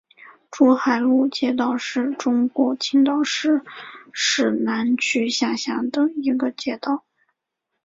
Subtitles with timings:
[0.49, 3.61] 珠海路街道是中国青岛市
[4.11, 7.05] 市南区下辖的一个街道。